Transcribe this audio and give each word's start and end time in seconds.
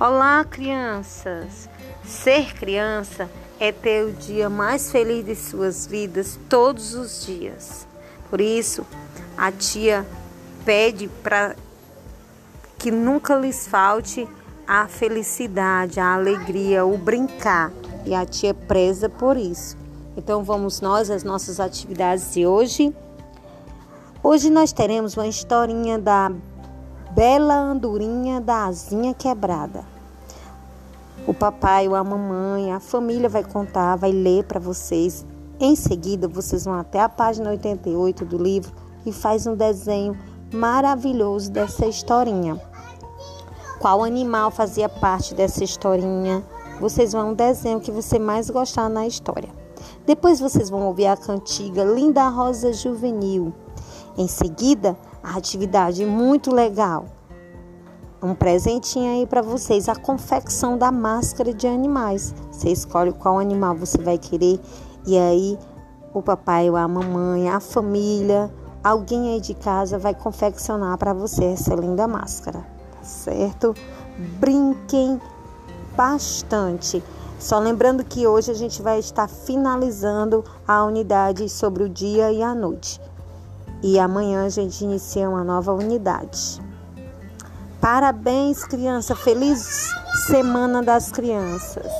Olá, 0.00 0.44
crianças! 0.44 1.70
Ser 2.04 2.52
criança 2.52 3.30
é 3.60 3.70
ter 3.70 4.04
o 4.04 4.12
dia 4.12 4.50
mais 4.50 4.90
feliz 4.90 5.24
de 5.24 5.36
suas 5.36 5.86
vidas 5.86 6.36
todos 6.48 6.94
os 6.94 7.24
dias. 7.24 7.86
Por 8.28 8.40
isso, 8.40 8.84
a 9.38 9.52
tia 9.52 10.04
pede 10.64 11.06
para 11.22 11.54
que 12.76 12.90
nunca 12.90 13.36
lhes 13.36 13.68
falte 13.68 14.28
a 14.66 14.88
felicidade, 14.88 16.00
a 16.00 16.14
alegria, 16.14 16.84
o 16.84 16.98
brincar. 16.98 17.70
E 18.04 18.16
a 18.16 18.26
tia 18.26 18.52
preza 18.52 19.08
por 19.08 19.36
isso. 19.36 19.76
Então 20.16 20.42
vamos 20.42 20.80
nós 20.80 21.08
às 21.08 21.22
nossas 21.22 21.60
atividades 21.60 22.34
de 22.34 22.44
hoje. 22.44 22.92
Hoje 24.24 24.50
nós 24.50 24.72
teremos 24.72 25.16
uma 25.16 25.28
historinha 25.28 26.00
da 26.00 26.32
bela 27.14 27.54
andorinha 27.54 28.40
da 28.40 28.64
asinha 28.64 29.14
quebrada. 29.14 29.93
O 31.26 31.32
papai 31.32 31.88
ou 31.88 31.94
a 31.94 32.04
mamãe, 32.04 32.72
a 32.72 32.80
família 32.80 33.28
vai 33.28 33.42
contar, 33.42 33.96
vai 33.96 34.12
ler 34.12 34.44
para 34.44 34.60
vocês. 34.60 35.24
Em 35.58 35.74
seguida, 35.74 36.28
vocês 36.28 36.64
vão 36.64 36.74
até 36.74 37.00
a 37.00 37.08
página 37.08 37.50
88 37.50 38.24
do 38.24 38.36
livro 38.36 38.72
e 39.06 39.12
faz 39.12 39.46
um 39.46 39.54
desenho 39.54 40.16
maravilhoso 40.52 41.50
dessa 41.50 41.86
historinha. 41.86 42.60
Qual 43.78 44.02
animal 44.02 44.50
fazia 44.50 44.88
parte 44.88 45.34
dessa 45.34 45.62
historinha? 45.62 46.42
Vocês 46.80 47.12
vão 47.12 47.30
um 47.30 47.34
desenho 47.34 47.80
que 47.80 47.90
você 47.90 48.18
mais 48.18 48.50
gostar 48.50 48.88
na 48.88 49.06
história. 49.06 49.48
Depois 50.06 50.40
vocês 50.40 50.70
vão 50.70 50.86
ouvir 50.86 51.06
a 51.06 51.16
cantiga 51.16 51.84
Linda 51.84 52.28
Rosa 52.28 52.72
Juvenil. 52.72 53.52
Em 54.16 54.28
seguida, 54.28 54.96
a 55.22 55.36
atividade 55.36 56.04
muito 56.04 56.52
legal. 56.54 57.06
Um 58.24 58.34
presentinho 58.34 59.12
aí 59.12 59.26
para 59.26 59.42
vocês, 59.42 59.86
a 59.86 59.94
confecção 59.94 60.78
da 60.78 60.90
máscara 60.90 61.52
de 61.52 61.66
animais. 61.66 62.34
Você 62.50 62.70
escolhe 62.70 63.12
qual 63.12 63.38
animal 63.38 63.76
você 63.76 63.98
vai 63.98 64.16
querer 64.16 64.58
e 65.06 65.18
aí 65.18 65.58
o 66.14 66.22
papai 66.22 66.70
ou 66.70 66.76
a 66.76 66.88
mamãe, 66.88 67.50
a 67.50 67.60
família, 67.60 68.50
alguém 68.82 69.34
aí 69.34 69.42
de 69.42 69.52
casa 69.52 69.98
vai 69.98 70.14
confeccionar 70.14 70.96
para 70.96 71.12
você 71.12 71.44
essa 71.44 71.74
linda 71.74 72.08
máscara, 72.08 72.60
tá 72.60 73.02
certo? 73.02 73.74
Brinquem 74.40 75.20
bastante. 75.94 77.04
Só 77.38 77.58
lembrando 77.58 78.02
que 78.02 78.26
hoje 78.26 78.50
a 78.50 78.54
gente 78.54 78.80
vai 78.80 79.00
estar 79.00 79.28
finalizando 79.28 80.42
a 80.66 80.82
unidade 80.82 81.46
sobre 81.50 81.82
o 81.82 81.90
dia 81.90 82.32
e 82.32 82.42
a 82.42 82.54
noite 82.54 82.98
e 83.82 83.98
amanhã 83.98 84.46
a 84.46 84.48
gente 84.48 84.82
inicia 84.82 85.28
uma 85.28 85.44
nova 85.44 85.74
unidade. 85.74 86.58
Parabéns, 87.84 88.64
criança! 88.64 89.14
Feliz 89.14 89.90
Semana 90.26 90.82
das 90.82 91.12
Crianças! 91.12 91.92